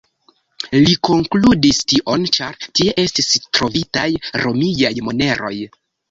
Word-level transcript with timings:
Li 0.75 0.93
konkludis 1.07 1.81
tion, 1.91 2.23
ĉar 2.37 2.57
tie 2.79 2.95
estis 3.03 3.29
trovitaj 3.57 4.07
romiaj 4.45 4.91
moneroj. 5.09 5.53